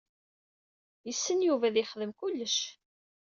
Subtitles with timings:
[1.07, 2.57] Yessen Yuba ad yexdem kullec.